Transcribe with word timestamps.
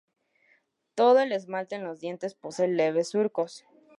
Todo 0.95 1.19
el 1.19 1.31
esmalte 1.31 1.75
en 1.75 1.83
los 1.83 1.99
dientes 1.99 2.33
posee 2.33 2.67
leves 2.67 3.09
surcos. 3.09 3.65